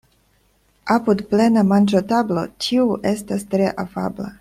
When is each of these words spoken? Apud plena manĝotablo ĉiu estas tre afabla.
Apud 0.95 1.21
plena 1.35 1.65
manĝotablo 1.73 2.49
ĉiu 2.67 2.89
estas 3.15 3.51
tre 3.55 3.73
afabla. 3.89 4.29